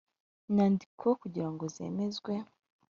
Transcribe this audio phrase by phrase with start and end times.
[0.55, 2.33] nyandiko kugira ngo zemezwe